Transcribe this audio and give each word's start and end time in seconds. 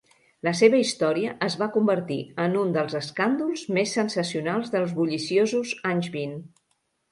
La 0.45 0.51
seva 0.59 0.77
història 0.83 1.33
es 1.47 1.57
va 1.63 1.67
convertir 1.75 2.17
en 2.47 2.57
un 2.63 2.73
dels 2.79 2.97
"escàndols" 3.01 3.67
més 3.77 3.95
sensacionals 4.01 4.75
dels 4.79 4.99
bulliciosos 5.03 5.77
anys 5.95 6.13
vint. 6.19 6.37